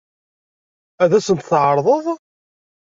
Ad 1.03 1.11
as-ten-tɛeṛḍeḍ? 1.17 2.05